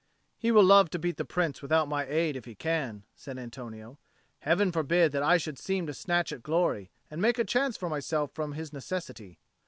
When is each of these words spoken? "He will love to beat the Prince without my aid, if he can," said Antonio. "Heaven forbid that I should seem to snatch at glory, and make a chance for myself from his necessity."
"He 0.39 0.51
will 0.51 0.63
love 0.63 0.89
to 0.89 0.97
beat 0.97 1.17
the 1.17 1.25
Prince 1.25 1.61
without 1.61 1.87
my 1.87 2.07
aid, 2.07 2.35
if 2.35 2.45
he 2.45 2.55
can," 2.55 3.03
said 3.13 3.37
Antonio. 3.37 3.99
"Heaven 4.39 4.71
forbid 4.71 5.11
that 5.11 5.21
I 5.21 5.37
should 5.37 5.59
seem 5.59 5.85
to 5.85 5.93
snatch 5.93 6.31
at 6.31 6.41
glory, 6.41 6.89
and 7.11 7.21
make 7.21 7.37
a 7.37 7.45
chance 7.45 7.77
for 7.77 7.87
myself 7.87 8.31
from 8.33 8.53
his 8.53 8.73
necessity." 8.73 9.37